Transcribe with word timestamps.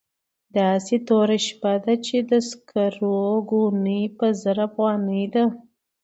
داسې 0.57 0.95
توره 1.07 1.37
شپه 1.47 1.73
ده 1.83 1.93
چې 2.05 2.17
د 2.29 2.31
سکرو 2.49 3.17
ګونۍ 3.49 4.03
په 4.17 4.27
زر 4.41 4.57
افغانۍ 4.67 5.23
ده. 5.33 5.43